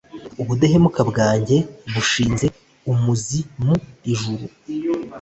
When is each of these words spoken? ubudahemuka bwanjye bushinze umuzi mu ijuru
ubudahemuka 0.41 1.01
bwanjye 1.09 1.57
bushinze 1.93 2.45
umuzi 2.91 3.39
mu 3.63 3.75
ijuru 4.11 4.45